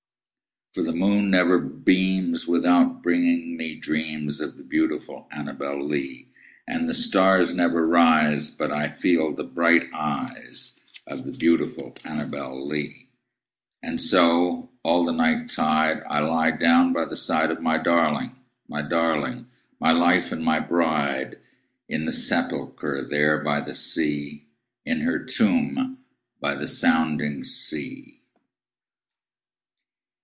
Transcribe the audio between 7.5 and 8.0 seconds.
never